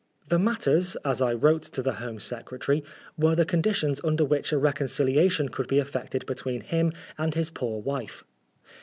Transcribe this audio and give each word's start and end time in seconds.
The 0.29 0.39
matters, 0.39 0.97
as 1.05 1.21
I 1.21 1.31
wrote 1.33 1.61
to 1.61 1.83
the 1.83 1.93
Home 2.01 2.19
Secretary, 2.19 2.83
were 3.19 3.35
the 3.35 3.45
conditions 3.45 4.01
under 4.03 4.25
which 4.25 4.51
a 4.51 4.57
reconciliation 4.57 5.49
could 5.49 5.67
be 5.67 5.77
effected 5.77 6.25
between 6.25 6.61
him 6.61 6.91
and 7.19 7.35
his 7.35 7.51
poor 7.51 7.79
wife. 7.83 8.23